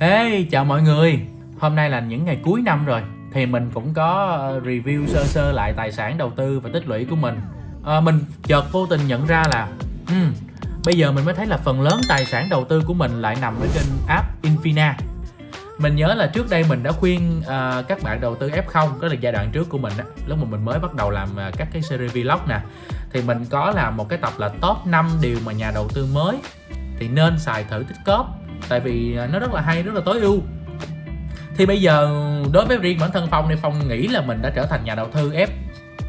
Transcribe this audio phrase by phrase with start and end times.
[0.00, 1.20] Hey, chào mọi người.
[1.58, 3.02] Hôm nay là những ngày cuối năm rồi
[3.32, 6.88] thì mình cũng có ờ, review sơ sơ lại tài sản đầu tư và tích
[6.88, 7.40] lũy của mình.
[7.84, 9.68] À, mình chợt vô tình nhận ra là
[10.08, 10.32] um,
[10.84, 13.36] bây giờ mình mới thấy là phần lớn tài sản đầu tư của mình lại
[13.40, 14.92] nằm ở trên app Infina.
[15.78, 19.08] Mình nhớ là trước đây mình đã khuyên uh, các bạn đầu tư F0 có
[19.08, 21.54] là giai đoạn trước của mình á, lúc mà mình mới bắt đầu làm uh,
[21.56, 22.60] các cái series vlog nè
[23.12, 26.08] thì mình có làm một cái tập là top 5 điều mà nhà đầu tư
[26.14, 26.36] mới
[26.98, 30.20] thì nên xài thử tích cóp tại vì nó rất là hay rất là tối
[30.20, 30.42] ưu.
[31.56, 32.10] Thì bây giờ
[32.52, 34.94] đối với riêng bản thân phong thì phong nghĩ là mình đã trở thành nhà
[34.94, 35.46] đầu tư f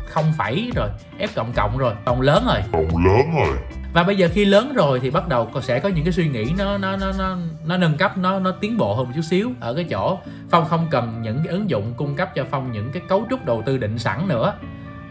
[0.09, 2.61] không phải rồi f cộng cộng rồi cộng lớn rồi.
[2.71, 3.57] Cộng lớn rồi.
[3.93, 6.45] Và bây giờ khi lớn rồi thì bắt đầu sẽ có những cái suy nghĩ
[6.57, 9.51] nó nó nó nó nó nâng cấp nó nó tiến bộ hơn một chút xíu
[9.59, 10.17] ở cái chỗ
[10.49, 13.45] phong không cần những cái ứng dụng cung cấp cho phong những cái cấu trúc
[13.45, 14.53] đầu tư định sẵn nữa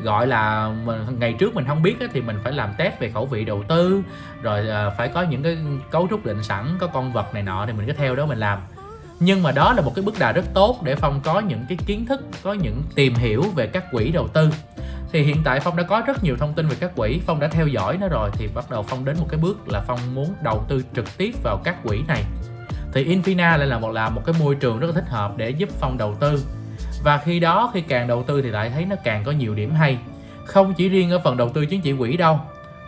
[0.04, 3.26] gọi là mình, ngày trước mình không biết thì mình phải làm test về khẩu
[3.26, 4.02] vị đầu tư
[4.42, 5.58] rồi à, phải có những cái
[5.90, 8.38] cấu trúc định sẵn có con vật này nọ thì mình cứ theo đó mình
[8.38, 8.58] làm.
[9.20, 11.78] Nhưng mà đó là một cái bước đà rất tốt để phong có những cái
[11.86, 14.50] kiến thức có những tìm hiểu về các quỹ đầu tư.
[15.12, 17.48] Thì hiện tại phong đã có rất nhiều thông tin về các quỹ phong đã
[17.48, 20.34] theo dõi nó rồi thì bắt đầu phong đến một cái bước là phong muốn
[20.42, 22.24] đầu tư trực tiếp vào các quỹ này.
[22.92, 25.50] Thì Infina lại là một là một cái môi trường rất là thích hợp để
[25.50, 26.44] giúp phong đầu tư
[27.04, 29.74] và khi đó khi càng đầu tư thì lại thấy nó càng có nhiều điểm
[29.74, 29.98] hay.
[30.44, 32.40] Không chỉ riêng ở phần đầu tư chứng chỉ quỹ đâu.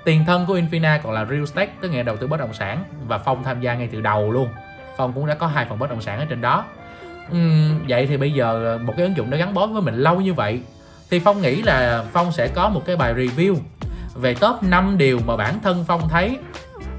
[0.04, 2.84] Tiền thân của Infina còn là real estate tức nghĩa đầu tư bất động sản
[3.08, 4.48] và phong tham gia ngay từ đầu luôn.
[4.96, 6.64] Phong cũng đã có hai phần bất động sản ở trên đó.
[7.32, 10.20] Uhm, vậy thì bây giờ một cái ứng dụng đã gắn bó với mình lâu
[10.20, 10.60] như vậy
[11.10, 13.56] thì phong nghĩ là phong sẽ có một cái bài review
[14.14, 16.38] về top 5 điều mà bản thân phong thấy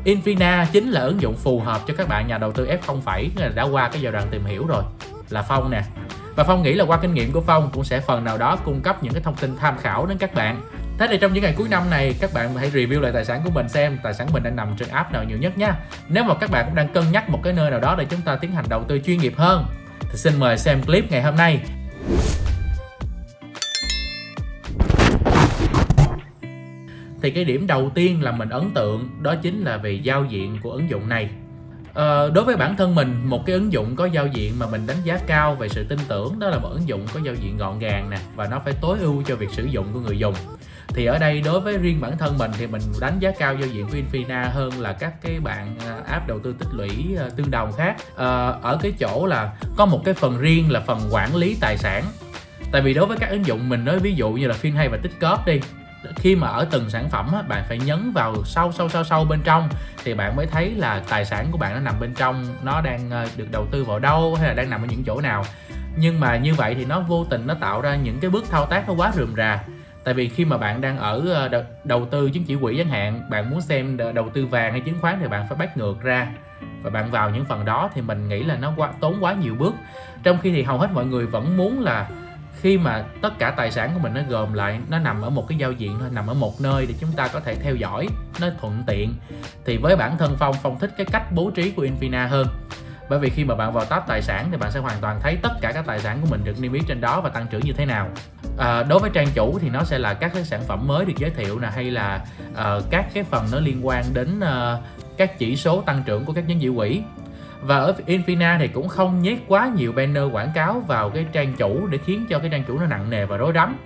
[0.06, 3.02] Infina chính là ứng dụng phù hợp cho các bạn nhà đầu tư F không
[3.02, 4.84] phải đã qua cái giai đoạn tìm hiểu rồi.
[5.30, 5.84] Là phong nè
[6.38, 8.82] và phong nghĩ là qua kinh nghiệm của phong cũng sẽ phần nào đó cung
[8.82, 10.62] cấp những cái thông tin tham khảo đến các bạn
[10.98, 13.42] Thế thì trong những ngày cuối năm này, các bạn hãy review lại tài sản
[13.44, 15.76] của mình xem tài sản mình đang nằm trên app nào nhiều nhất nha.
[16.10, 18.22] Nếu mà các bạn cũng đang cân nhắc một cái nơi nào đó để chúng
[18.22, 19.66] ta tiến hành đầu tư chuyên nghiệp hơn,
[20.00, 21.60] thì xin mời xem clip ngày hôm nay.
[27.22, 30.58] Thì cái điểm đầu tiên là mình ấn tượng, đó chính là về giao diện
[30.64, 31.30] của ứng dụng này.
[31.98, 34.88] À, đối với bản thân mình một cái ứng dụng có giao diện mà mình
[34.88, 37.58] đánh giá cao về sự tin tưởng đó là một ứng dụng có giao diện
[37.58, 40.34] gọn gàng nè và nó phải tối ưu cho việc sử dụng của người dùng.
[40.88, 43.68] Thì ở đây đối với riêng bản thân mình thì mình đánh giá cao giao
[43.68, 47.30] diện của Infina hơn là các cái bạn ờ, app đầu tư tích lũy ờ,
[47.30, 47.96] tương đồng khác.
[48.18, 51.78] À, ở cái chỗ là có một cái phần riêng là phần quản lý tài
[51.78, 52.04] sản.
[52.72, 54.98] Tại vì đối với các ứng dụng mình nói ví dụ như là FinHay và
[54.98, 55.60] Tích cóp đi
[56.16, 59.26] khi mà ở từng sản phẩm á, bạn phải nhấn vào sâu sâu sâu sâu
[59.26, 59.70] bên trong
[60.04, 63.10] thì bạn mới thấy là tài sản của bạn nó nằm bên trong nó đang
[63.10, 65.44] ờ, được đầu tư vào đâu hay là đang nằm ở những chỗ nào.
[65.96, 68.66] Nhưng mà như vậy thì nó vô tình nó tạo ra những cái bước thao
[68.66, 69.64] tác nó quá rườm rà.
[70.04, 73.30] Tại vì khi mà bạn đang ở ờ, đầu tư chứng chỉ quỹ chẳng hạn
[73.30, 76.28] bạn muốn xem đầu tư vàng hay chứng khoán thì bạn phải bắt ngược ra.
[76.82, 79.56] Và bạn vào những phần đó thì mình nghĩ là nó quá tốn quá nhiều
[79.56, 79.74] bước.
[80.24, 82.10] Trong khi thì hầu hết mọi người vẫn muốn là
[82.62, 85.48] khi mà tất cả tài sản của mình nó gồm lại nó nằm ở một
[85.50, 88.08] cái giao diện thôi nằm ở một nơi để chúng ta có thể theo dõi
[88.42, 89.14] nó thuận tiện.
[89.66, 92.48] Thì với bản thân phong phong thích cái cách bố trí của Infina hơn.
[93.10, 95.38] Bởi vì khi mà bạn vào tab tài sản thì bạn sẽ hoàn toàn thấy
[95.44, 97.62] tất cả các tài sản của mình được niêm yết trên đó và tăng trưởng
[97.66, 98.10] như thế nào.
[98.58, 101.14] À, đối với trang chủ thì nó sẽ là các cái sản phẩm mới được
[101.18, 104.84] giới thiệu nè hay là uh, các cái phần nó liên quan đến uh,
[105.18, 107.02] các chỉ số tăng trưởng của các nhóm dự quỹ
[107.62, 111.54] và ở Infina thì cũng không nhét quá nhiều banner quảng cáo vào cái trang
[111.54, 113.78] chủ để khiến cho cái trang chủ nó nặng nề và rối rắm.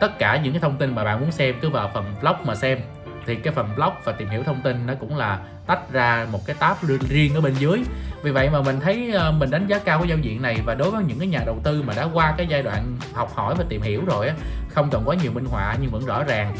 [0.00, 2.54] Tất cả những cái thông tin mà bạn muốn xem cứ vào phần blog mà
[2.54, 2.78] xem.
[3.26, 6.40] Thì cái phần blog và tìm hiểu thông tin nó cũng là tách ra một
[6.46, 6.76] cái tab
[7.08, 7.80] riêng ở bên dưới.
[8.22, 10.74] Vì vậy mà mình thấy ờ, mình đánh giá cao cái giao diện này và
[10.74, 13.54] đối với những cái nhà đầu tư mà đã qua cái giai đoạn học hỏi
[13.58, 14.34] và tìm hiểu rồi á,
[14.68, 16.56] không cần quá nhiều minh họa nhưng vẫn rõ ràng,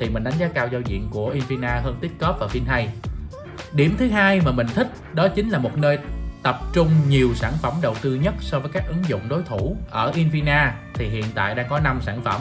[0.00, 2.86] thì mình đánh giá cao giao diện của Infina hơn Tikop và FinHay
[3.72, 5.98] điểm thứ hai mà mình thích đó chính là một nơi
[6.42, 9.76] tập trung nhiều sản phẩm đầu tư nhất so với các ứng dụng đối thủ.
[9.90, 12.40] Ở Invina thì hiện tại đang có 5 sản phẩm.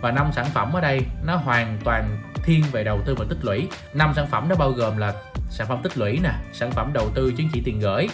[0.00, 3.44] Và năm sản phẩm ở đây nó hoàn toàn thiên về đầu tư và tích
[3.44, 3.68] lũy.
[3.94, 5.14] Năm sản phẩm đó bao gồm là
[5.50, 8.08] sản phẩm tích lũy nè sản phẩm đầu tư chứng chỉ tiền gửi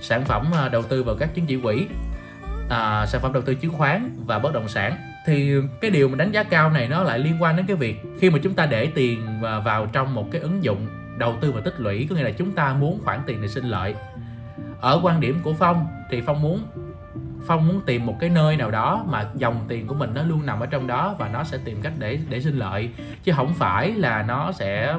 [0.00, 1.86] sản phẩm à, đầu tư vào các chứng chỉ quỹ
[2.68, 4.96] à, sản phẩm đầu tư chứng khoán và bất động sản.
[5.26, 7.96] Thì cái điều mình đánh giá cao này nó lại liên quan đến cái việc
[8.20, 10.86] khi mà chúng ta để tiền à, vào trong một cái ứng dụng
[11.20, 13.64] đầu tư và tích lũy, có nghĩa là chúng ta muốn khoản tiền này sinh
[13.64, 13.94] lợi.
[14.80, 16.60] Ở quan điểm của phong thì phong muốn
[17.46, 20.46] phong muốn tìm một cái nơi nào đó mà dòng tiền của mình nó luôn
[20.46, 22.90] nằm ở trong đó và nó sẽ tìm cách để để sinh lợi.
[23.24, 24.94] Chứ không phải là nó sẽ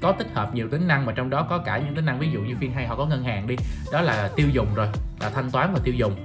[0.00, 2.30] có tích hợp nhiều tính năng mà trong đó có cả những tính năng ví
[2.30, 3.56] dụ như phiên hay họ có ngân hàng đi,
[3.92, 4.88] đó là tiêu dùng rồi,
[5.20, 6.16] là thanh toán và tiêu dùng.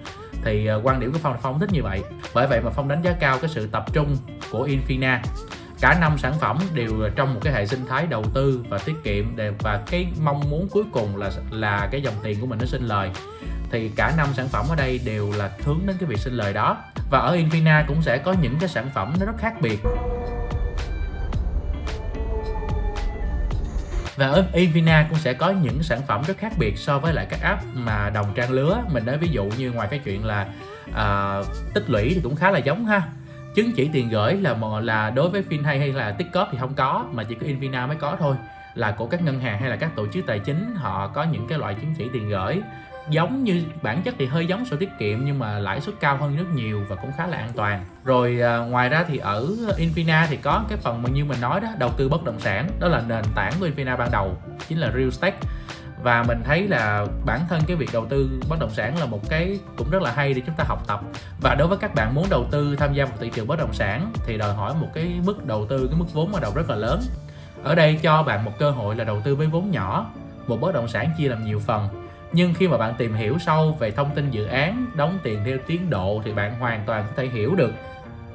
[0.44, 2.02] Thì ờ, quan điểm của phong là phong thích như vậy.
[2.34, 4.18] Bởi vậy mà phong đánh giá cao cái sự tập trung
[4.52, 5.20] của Infina
[5.82, 8.96] cả năm sản phẩm đều trong một cái hệ sinh thái đầu tư và tiết
[9.04, 12.66] kiệm và cái mong muốn cuối cùng là là cái dòng tiền của mình nó
[12.66, 13.10] sinh lời.
[13.72, 16.54] Thì cả năm sản phẩm ở đây đều là hướng đến cái việc sinh lời
[16.54, 16.78] đó.
[17.10, 19.80] Và ở Invina cũng sẽ có những cái sản phẩm nó rất khác biệt.
[24.16, 27.26] Và ở Invina cũng sẽ có những sản phẩm rất khác biệt so với lại
[27.30, 28.84] các app mà đồng trang lứa.
[28.92, 30.48] Mình nói ví dụ như ngoài cái chuyện là
[30.90, 33.02] uh, tích lũy thì cũng khá là giống ha
[33.56, 36.74] chứng chỉ tiền gửi là một là đối với FinHay hay là Tikop thì không
[36.74, 38.36] có mà chỉ có Invina mới có thôi.
[38.76, 41.48] Là của các ngân hàng hay là các tổ chức tài chính họ có những
[41.48, 42.62] cái loại chứng chỉ tiền gửi.
[43.10, 46.18] Giống như bản chất thì hơi giống sổ tiết kiệm nhưng mà lãi suất cao
[46.18, 47.86] hơn rất nhiều và cũng khá là an toàn.
[48.06, 51.62] Rồi à, ngoài ra thì ở Infina thì có cái phần mà như mình nói
[51.62, 52.70] đó đầu tư bất động sản.
[52.80, 54.38] Đó là nền tảng của Infina ban đầu
[54.68, 55.38] chính là real estate
[56.04, 59.30] và mình thấy là bản thân cái việc đầu tư bất động sản là một
[59.30, 61.02] cái cũng rất là hay để chúng ta học tập.
[61.42, 63.74] Và đối với các bạn muốn đầu tư tham gia vào thị trường bất động
[63.74, 66.70] sản thì đòi hỏi một cái mức đầu tư, cái mức vốn ban đầu rất
[66.70, 67.02] là lớn.
[67.64, 70.12] Ở đây cho bạn một cơ hội là đầu tư với vốn nhỏ,
[70.48, 71.88] một bất động sản chia làm nhiều phần.
[72.34, 75.58] Nhưng khi mà bạn tìm hiểu sâu về thông tin dự án, đóng tiền theo
[75.68, 77.72] tiến độ thì bạn hoàn toàn có thể hiểu được.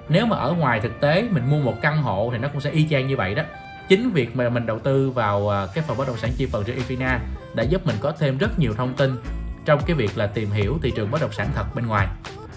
[0.08, 2.70] Nếu mà ở ngoài thực tế, mình mua một căn hộ thì nó cũng sẽ
[2.70, 3.42] y chang như vậy đó.
[3.88, 6.64] Chính việc mà mình đầu tư vào à, cái phần bất động sản chia phần
[6.64, 7.18] trên Infina
[7.56, 9.16] đã giúp mình có thêm rất nhiều thông tin
[9.64, 12.08] trong cái việc là tìm hiểu thị trường bất động sản thật bên ngoài.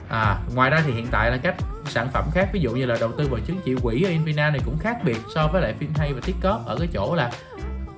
[0.10, 1.56] À, ngoài ra thì hiện tại là các
[1.86, 4.50] sản phẩm khác ví dụ như là đầu tư vào chứng chỉ quỹ ở Invina
[4.50, 7.32] này cũng khác biệt so với lại FinHay và Tikop ở cái chỗ là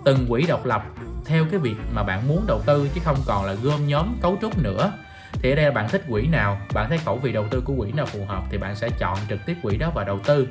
[0.05, 0.83] từng quỹ độc lập
[1.25, 4.37] theo cái việc mà bạn muốn đầu tư chứ không còn là gom nhóm cấu
[4.41, 4.91] trúc nữa.
[5.33, 7.73] Thì ở đây là bạn thích quỹ nào bạn thấy khẩu vị đầu tư của
[7.77, 10.47] quỹ nào phù hợp thì bạn sẽ chọn trực tiếp quỹ đó và đầu tư.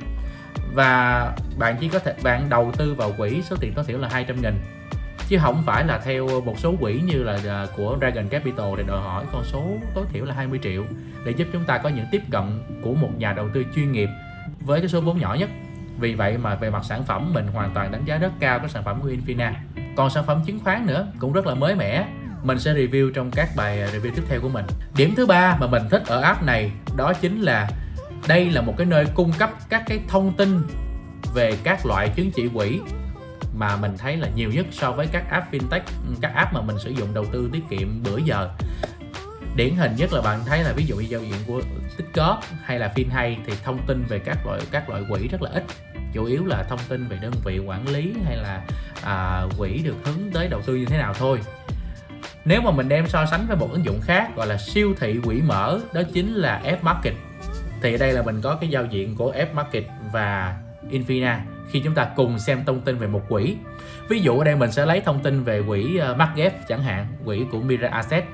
[0.74, 4.08] Và bạn chỉ có thể bạn đầu tư vào quỹ số tiền tối thiểu là
[4.08, 4.60] 200 nghìn
[5.30, 8.82] chứ không phải là theo một số quỹ như là à, của Dragon Capital thì
[8.86, 9.62] đòi hỏi con số
[9.94, 10.84] tối thiểu là 20 triệu
[11.24, 14.08] để giúp chúng ta có những tiếp cận của một nhà đầu tư chuyên nghiệp
[14.60, 15.50] với cái số vốn nhỏ nhất.
[15.98, 18.68] Vì vậy mà về mặt sản phẩm mình hoàn toàn đánh giá rất cao cái
[18.68, 19.52] sản phẩm của Infina.
[19.96, 22.06] Còn sản phẩm chứng khoán nữa cũng rất là mới mẻ.
[22.42, 24.64] Mình sẽ review trong các bài à, review tiếp theo của mình.
[24.96, 27.68] Điểm thứ ba mà mình thích ở app này đó chính là
[28.28, 30.62] đây là một cái nơi cung cấp các cái thông tin
[31.34, 32.80] về các loại chứng chỉ quỹ
[33.54, 35.80] mà mình thấy là nhiều nhất so với các app fintech
[36.20, 38.50] các app mà mình sử dụng đầu tư tiết kiệm bữa giờ.
[39.56, 41.62] Điển hình nhất là bạn thấy là ví dụ như giao diện của
[41.96, 45.50] Tikop hay là FinHay thì thông tin về các loại các loại quỹ rất là
[45.50, 45.64] ít.
[46.12, 48.62] Chủ yếu là thông tin về đơn vị quản lý hay là
[49.02, 51.40] à, quỹ được hướng tới đầu tư như thế nào thôi.
[52.44, 55.20] Nếu mà mình đem so sánh với một ứng dụng khác gọi là siêu thị
[55.24, 57.14] quỹ mở đó chính là F Market.
[57.82, 60.56] Thì ở đây là mình có cái giao diện của F Market và
[60.90, 61.38] Infina
[61.70, 63.56] khi chúng ta cùng xem thông tin về một quỹ.
[64.08, 67.44] Ví dụ ở đây mình sẽ lấy thông tin về quỹ uh, chẳng hạn quỹ
[67.52, 68.24] của Mira Asset.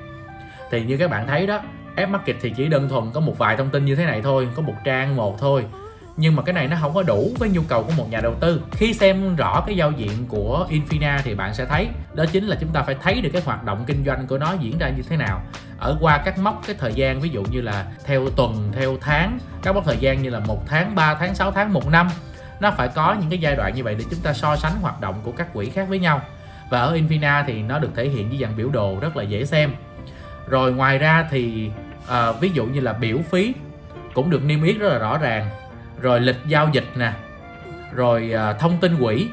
[0.71, 1.61] Thì như các bạn thấy đó
[1.95, 4.47] F Market thì chỉ đơn thuần có một vài thông tin như thế này thôi
[4.55, 5.65] có một trang một thôi.
[6.19, 8.35] Nhưng mà cái này nó không có đủ với nhu cầu của một nhà đầu
[8.39, 8.61] tư.
[8.71, 12.57] Khi xem rõ cái giao diện của Infina thì bạn sẽ thấy đó chính là
[12.59, 15.03] chúng ta phải thấy được cái hoạt động kinh doanh của nó diễn ra như
[15.09, 15.41] thế nào.
[15.79, 19.39] Ở qua các mốc cái thời gian ví dụ như là theo tuần theo tháng
[19.61, 22.07] các mốc thời gian như là một tháng 3 tháng 6 tháng một năm
[22.59, 25.01] nó phải có những cái giai đoạn như vậy để chúng ta so sánh hoạt
[25.01, 26.21] động của các quỹ khác với nhau.
[26.69, 29.45] Và ở Infina thì nó được thể hiện dưới dạng biểu đồ rất là dễ
[29.45, 29.71] xem.
[30.47, 31.69] Rồi ngoài ra thì
[32.07, 33.53] à, ví dụ như là biểu phí
[34.13, 35.49] cũng được niêm yết rất là rõ ràng.
[36.01, 37.11] Rồi lịch giao dịch nè.
[37.93, 39.27] Rồi à, thông tin quỹ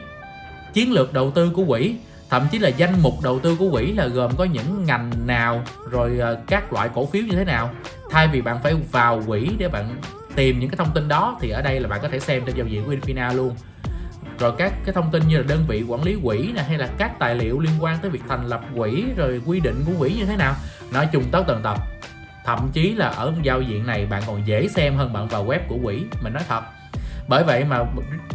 [0.72, 1.96] chiến lược đầu tư của quỹ.
[2.30, 5.62] Thậm chí là danh mục đầu tư của quỹ là gồm có những ngành nào
[5.90, 7.70] rồi à, các loại cổ phiếu như thế nào.
[8.10, 9.96] Thay vì bạn phải vào quỹ để bạn
[10.36, 12.56] tìm những cái thông tin đó thì ở đây là bạn có thể xem trên
[12.56, 13.56] giao diện của Infina luôn.
[14.38, 16.88] Rồi các cái thông tin như là đơn vị quản lý quỹ nè, hay là
[16.98, 20.14] các tài liệu liên quan tới việc thành lập quỹ, rồi quy định của quỹ
[20.14, 20.54] như thế nào.
[20.92, 21.78] Nói chung tất tần tập.
[22.44, 25.58] thậm chí là ở giao diện này bạn còn dễ xem hơn bạn vào web
[25.68, 26.60] của quỹ, mình nói thật.
[27.28, 27.84] Bởi vậy mà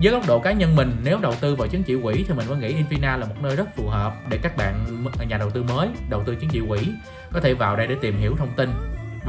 [0.01, 2.47] với góc độ cá nhân mình, nếu đầu tư vào chứng chỉ quỹ thì mình
[2.47, 5.63] vẫn nghĩ Infina là một nơi rất phù hợp để các bạn nhà đầu tư
[5.63, 6.79] mới đầu tư chứng chỉ quỹ,
[7.31, 8.69] có thể vào đây để tìm hiểu thông tin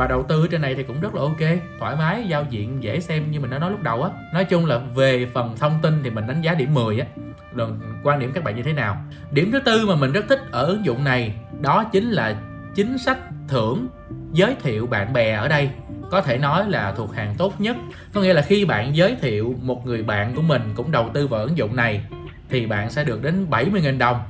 [0.00, 3.00] và đầu tư trên này thì cũng rất là ok, thoải mái, giao diện dễ
[3.00, 4.10] xem như mình đã nói lúc đầu á.
[4.34, 7.06] Nói chung là về phần thông tin thì mình đánh giá điểm 10 á.
[7.54, 8.96] Đừng quan điểm các bạn như thế nào?
[9.30, 12.36] Điểm thứ tư mà mình rất thích ở ứng dụng này, đó chính là
[12.74, 13.88] chính sách thưởng
[14.32, 15.70] giới thiệu bạn bè ở đây.
[16.10, 17.76] Có thể nói là thuộc hàng tốt nhất.
[18.12, 21.26] Có nghĩa là khi bạn giới thiệu một người bạn của mình cũng đầu tư
[21.26, 22.04] vào ứng dụng này,
[22.48, 24.20] thì bạn sẽ được đến 70.000 đồng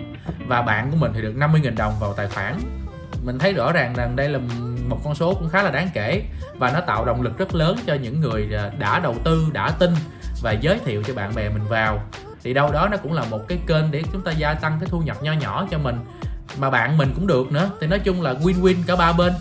[0.46, 2.54] và bạn của mình thì được 50.000 đồng vào tài khoản.
[3.24, 4.38] Mình thấy rõ ràng rằng đây là
[4.90, 6.22] một con số cũng khá là đáng kể.
[6.58, 9.70] Và nó tạo động lực rất lớn cho những người à, đã đầu tư đã
[9.70, 9.94] tin
[10.42, 12.02] và giới thiệu cho bạn bè mình vào.
[12.42, 14.88] Thì đâu đó nó cũng là một cái kênh để chúng ta gia tăng cái
[14.88, 15.96] thu nhập nho nhỏ cho mình.
[16.58, 17.70] Mà bạn mình cũng được nữa.
[17.80, 19.32] Thì nói chung là win-win cả ba bên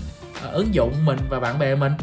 [0.43, 1.93] à, ứng dụng mình và bạn bè mình.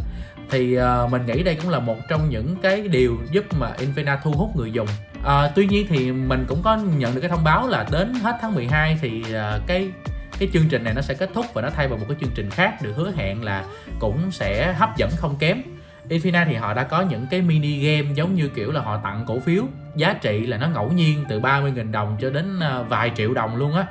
[0.51, 4.17] Thì uh, mình nghĩ đây cũng là một trong những cái điều giúp mà Infina
[4.23, 4.89] thu hút người dùng.
[5.21, 8.39] Uh, tuy nhiên thì mình cũng có nhận được cái thông báo là đến hết
[8.41, 9.91] tháng 12 thì uh, cái
[10.39, 12.31] cái chương trình này nó sẽ kết thúc và nó thay vào một cái chương
[12.35, 13.65] trình khác được hứa hẹn là
[13.99, 15.63] cũng sẽ hấp dẫn không kém.
[16.09, 19.25] Infina thì họ đã có những cái mini game giống như kiểu là họ tặng
[19.27, 19.65] cổ phiếu.
[19.97, 23.57] Giá trị là nó ngẫu nhiên từ 30.000 đồng cho đến ờ, vài triệu đồng
[23.57, 23.87] luôn á.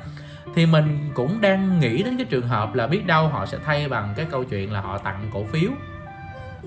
[0.55, 3.89] Thì mình cũng đang nghĩ đến cái trường hợp là biết đâu họ sẽ thay
[3.89, 5.69] bằng cái câu chuyện là họ tặng cổ phiếu.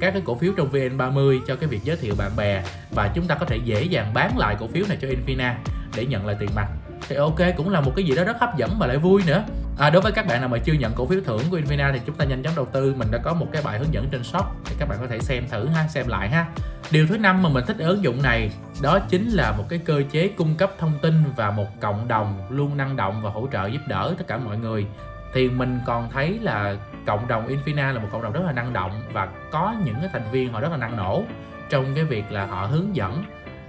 [0.00, 3.26] Các cái cổ phiếu trong VN30 cho cái việc giới thiệu bạn bè và chúng
[3.26, 5.54] ta có thể dễ dàng bán lại cổ phiếu này cho Infina
[5.96, 6.68] để nhận lại tiền mặt
[7.08, 9.44] thì ok cũng là một cái gì đó rất hấp dẫn và lại vui nữa.
[9.78, 12.00] À, đối với các bạn nào mà chưa nhận cổ phiếu thưởng của Infina thì
[12.06, 12.94] chúng ta nhanh chóng đầu tư.
[12.98, 15.18] Mình đã có một cái bài hướng dẫn trên shop để các bạn có thể
[15.18, 16.46] xem thử ha xem lại ha.
[16.90, 18.50] Điều thứ năm mà mình thích ứng dụng này
[18.82, 22.46] đó chính là một cái cơ chế cung cấp thông tin và một cộng đồng
[22.50, 24.86] luôn năng động và hỗ trợ giúp đỡ tất cả mọi người.
[25.34, 26.76] Thì mình còn thấy là
[27.06, 30.10] cộng đồng Infina là một cộng đồng rất là năng động và có những cái
[30.12, 31.22] thành viên họ rất là năng nổ
[31.70, 33.24] trong cái việc là họ hướng dẫn.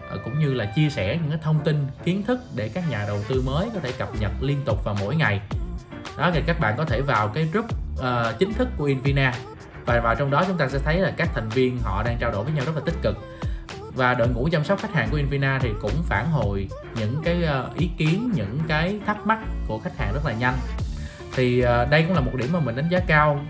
[0.09, 3.03] Ờ, cũng như là chia sẻ những cái thông tin kiến thức để các nhà
[3.07, 5.41] đầu tư mới có thể cập nhật liên tục vào mỗi ngày.
[6.17, 9.33] Đó thì các bạn có thể vào cái group uh, chính thức của invina.
[9.85, 12.31] Và vào trong đó chúng ta sẽ thấy là các thành viên họ đang trao
[12.31, 13.17] đổi với nhau rất là tích cực.
[13.95, 17.43] Và đội ngũ chăm sóc khách hàng của invina thì cũng phản hồi những cái
[17.43, 20.55] ờ, ý kiến những cái thắc mắc của khách hàng rất là nhanh.
[21.35, 23.45] Thì đây cũng là một điểm mà mình đánh giá cao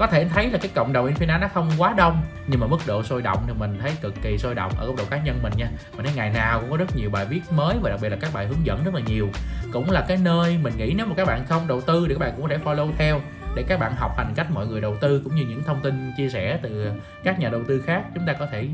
[0.00, 2.78] có thể thấy là cái cộng đồng Infina nó không quá đông nhưng mà mức
[2.86, 5.38] độ sôi động thì mình thấy cực kỳ sôi động ở góc độ cá nhân
[5.42, 5.70] mình nha.
[5.96, 8.16] Mình thấy ngày nào cũng có rất nhiều bài viết mới và đặc biệt là
[8.20, 9.28] các bài hướng dẫn rất là nhiều.
[9.72, 12.20] Cũng là cái nơi mình nghĩ nếu mà các bạn không đầu tư thì các
[12.20, 13.20] bạn cũng có thể follow theo
[13.56, 16.12] để các bạn học hành cách mọi người đầu tư cũng như những thông tin
[16.16, 16.92] chia sẻ từ
[17.24, 18.02] các nhà đầu tư khác.
[18.14, 18.68] Chúng ta có thể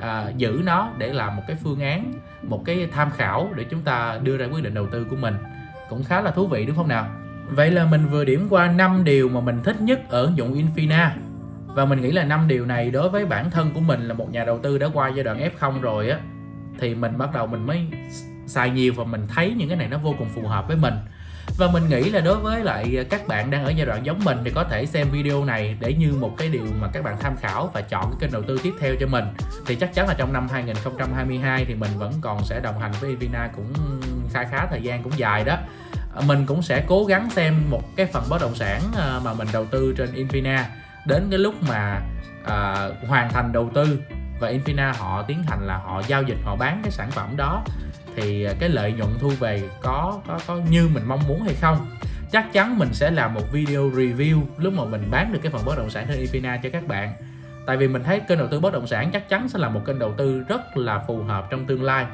[0.00, 2.12] à, giữ nó để làm một cái phương án
[2.42, 5.34] một cái tham khảo để chúng ta đưa ra quyết định đầu tư của mình.
[5.88, 7.21] Cũng khá là thú vị đúng không nào?
[7.54, 10.54] Vậy là mình vừa điểm qua 5 điều mà mình thích nhất ở ứng dụng
[10.54, 11.08] Infina.
[11.66, 14.32] Và mình nghĩ là 5 điều này đối với bản thân của mình là một
[14.32, 16.18] nhà đầu tư đã qua giai đoạn F0 rồi á,
[16.78, 17.86] Thì mình bắt đầu mình mới
[18.46, 20.94] xài nhiều và mình thấy những cái này nó vô cùng phù hợp với mình.
[21.58, 24.38] Và mình nghĩ là đối với lại các bạn đang ở giai đoạn giống mình
[24.44, 27.36] thì có thể xem video này để như một cái điều mà các bạn tham
[27.36, 29.24] khảo và chọn cái kênh đầu tư tiếp theo cho mình.
[29.66, 33.10] Thì chắc chắn là trong năm 2022 thì mình vẫn còn sẽ đồng hành với
[33.10, 33.72] Evina cũng
[34.32, 35.56] khá khá thời gian cũng dài đó.
[36.16, 39.34] À, mình cũng sẽ cố gắng xem một cái phần bất động sản à, mà
[39.34, 40.62] mình đầu tư trên Infina.
[41.06, 42.00] Đến cái lúc mà
[42.44, 44.00] à, hoàn thành đầu tư
[44.40, 47.64] và Infina họ tiến hành là họ giao dịch họ bán cái sản phẩm đó
[48.16, 51.54] thì à, cái lợi nhuận thu về có có có như mình mong muốn hay
[51.54, 51.86] không?
[52.32, 55.64] Chắc chắn mình sẽ làm một video review lúc mà mình bán được cái phần
[55.64, 57.14] bất động sản trên Infina cho các bạn.
[57.66, 59.80] Tại vì mình thấy kênh đầu tư bất động sản chắc chắn sẽ là một
[59.86, 62.06] kênh đầu tư rất là phù hợp trong tương lai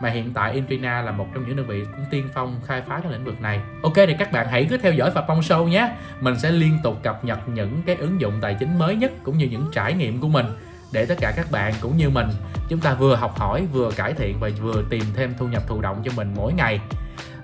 [0.00, 3.00] mà hiện tại Infina là một trong những đơn vị cũng tiên phong khai phá
[3.02, 3.60] cái lĩnh vực này.
[3.82, 5.90] Ok thì các bạn hãy cứ theo dõi Phạm Phong Show nhé.
[6.20, 9.38] Mình sẽ liên tục cập nhật những cái ứng dụng tài chính mới nhất cũng
[9.38, 10.46] như những trải nghiệm của mình
[10.92, 12.28] để tất cả các bạn cũng như mình
[12.68, 15.80] chúng ta vừa học hỏi vừa cải thiện và vừa tìm thêm thu nhập thụ
[15.80, 16.80] động cho mình mỗi ngày.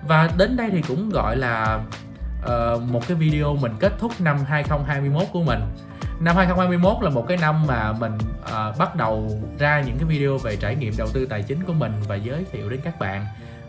[0.06, 1.80] Và đến đây thì cũng gọi là
[2.42, 5.60] uh, một cái video mình kết thúc năm 2021 của mình
[6.24, 8.12] năm 2021 là một cái năm mà mình
[8.42, 11.72] uh, bắt đầu ra những cái video về trải nghiệm đầu tư tài chính của
[11.72, 13.26] mình và giới thiệu đến các bạn.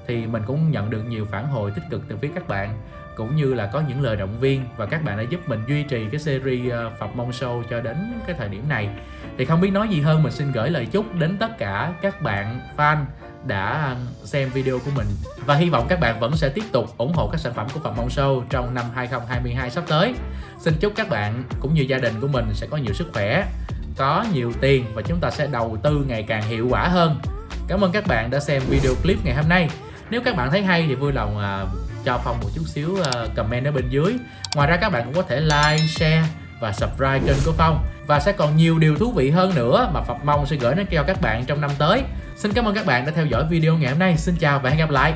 [0.08, 2.78] Thì mình cũng nhận được nhiều phản hồi tích cực từ phía các bạn
[3.16, 5.84] cũng như là có những lời động viên và các bạn đã giúp mình duy
[5.84, 8.90] trì cái series ờ, Phật Mông Show cho đến cái thời điểm này.
[9.38, 12.22] Thì không biết nói gì hơn mình xin gửi lời chúc đến tất cả các
[12.22, 13.06] bạn fan
[13.48, 15.08] đã xem video của mình
[15.46, 17.80] và hy vọng các bạn vẫn sẽ tiếp tục ủng hộ các sản phẩm của
[17.80, 20.14] Phạm Mong Show trong năm 2022 sắp tới.
[20.60, 23.46] Xin chúc các bạn cũng như gia đình của mình sẽ có nhiều sức khỏe,
[23.98, 27.20] có nhiều tiền và chúng ta sẽ đầu tư ngày càng hiệu quả hơn.
[27.68, 29.70] Cảm ơn các bạn đã xem video clip ngày hôm nay.
[30.10, 31.66] Nếu các bạn thấy hay thì vui lòng à,
[32.06, 34.16] cho Phong một chút xíu à, comment ở bên dưới.
[34.56, 36.24] Ngoài ra các bạn cũng có thể like, share
[36.60, 40.02] và subscribe kênh của Phong và sẽ còn nhiều điều thú vị hơn nữa mà
[40.02, 42.04] Phật Mong sẽ gửi đến cho các bạn trong năm tới.
[42.36, 44.18] Xin cảm ơn các bạn đã theo dõi video ngày hôm nay.
[44.18, 45.14] Xin chào và hẹn gặp lại.